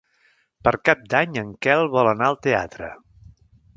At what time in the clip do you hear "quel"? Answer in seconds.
1.67-1.85